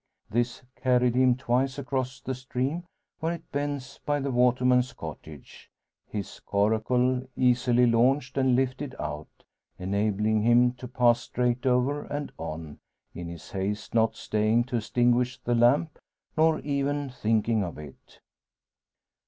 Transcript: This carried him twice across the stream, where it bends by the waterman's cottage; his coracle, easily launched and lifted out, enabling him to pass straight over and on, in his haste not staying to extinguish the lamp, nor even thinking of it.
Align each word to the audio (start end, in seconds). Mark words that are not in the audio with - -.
This 0.31 0.63
carried 0.75 1.13
him 1.13 1.35
twice 1.35 1.77
across 1.77 2.19
the 2.21 2.33
stream, 2.33 2.85
where 3.19 3.33
it 3.33 3.51
bends 3.51 3.99
by 4.03 4.19
the 4.19 4.31
waterman's 4.31 4.93
cottage; 4.93 5.69
his 6.07 6.39
coracle, 6.39 7.27
easily 7.35 7.85
launched 7.85 8.35
and 8.35 8.55
lifted 8.55 8.95
out, 8.99 9.27
enabling 9.77 10.41
him 10.41 10.71
to 10.73 10.87
pass 10.87 11.19
straight 11.19 11.67
over 11.67 12.05
and 12.05 12.31
on, 12.39 12.79
in 13.13 13.27
his 13.27 13.51
haste 13.51 13.93
not 13.93 14.15
staying 14.15 14.63
to 14.63 14.77
extinguish 14.77 15.37
the 15.43 15.53
lamp, 15.53 15.99
nor 16.35 16.61
even 16.61 17.11
thinking 17.11 17.63
of 17.63 17.77
it. 17.77 18.21